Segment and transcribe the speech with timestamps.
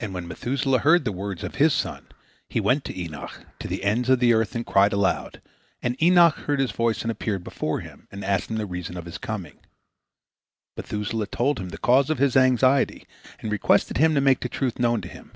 [0.00, 2.06] And when Methuselah heard the words of his son,
[2.48, 5.42] he went to Enoch, to the ends of the earth, and he cried aloud,
[5.82, 9.04] and Enoch heard his voice, and appeared before him, and asked him the reason of
[9.04, 9.58] his coming.
[10.74, 13.06] Methuselah told him the cause of his anxiety,
[13.40, 15.32] and requested him to make the truth known to him.